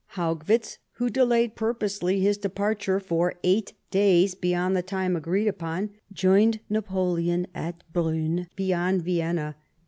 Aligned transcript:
Haugwitz, 0.15 0.79
who 0.93 1.11
delayed 1.11 1.55
pur 1.55 1.75
posely 1.75 2.21
his 2.23 2.39
departure 2.39 2.99
for 2.99 3.35
eight 3.43 3.73
days 3.91 4.33
beyond 4.33 4.75
the 4.75 4.81
time 4.81 5.15
agreed 5.15 5.47
upon, 5.47 5.91
joined 6.11 6.59
Napoleon 6.71 7.45
at 7.53 7.83
Briinn, 7.93 8.47
beyond 8.55 9.03
Vienna. 9.03 9.55